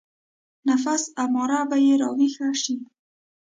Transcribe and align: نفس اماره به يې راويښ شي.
نفس 0.67 1.03
اماره 1.23 1.59
به 1.69 1.77
يې 1.85 1.93
راويښ 2.01 2.35
شي. 2.63 2.75